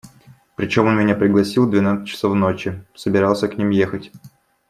[0.55, 4.11] Причем он меня пригласил в двенадцать часов ночи, собирался к ним ехать.